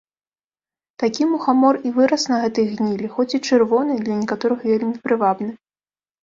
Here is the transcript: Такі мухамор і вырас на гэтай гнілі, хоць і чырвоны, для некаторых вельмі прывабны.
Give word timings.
Такі 1.01 1.27
мухамор 1.33 1.75
і 1.89 1.91
вырас 1.97 2.23
на 2.31 2.37
гэтай 2.45 2.65
гнілі, 2.71 3.11
хоць 3.19 3.27
і 3.39 3.41
чырвоны, 3.51 3.99
для 4.07 4.13
некаторых 4.23 4.59
вельмі 4.71 4.91
прывабны. 5.07 5.51